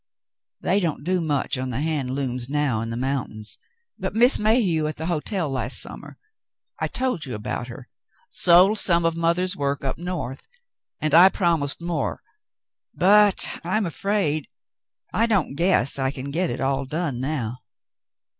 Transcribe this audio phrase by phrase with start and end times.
[0.61, 3.59] "They don't do much on the hand looms now in the mountains,
[3.99, 6.17] but Miss Mayhew at the hotel last summer—
[6.81, 7.87] I told you about her—
[8.27, 10.47] sold some of mother's work up North,
[10.99, 12.23] and I promised more,
[12.95, 14.47] but I'm afraid—
[15.13, 17.59] I don't guess I can get it all done now."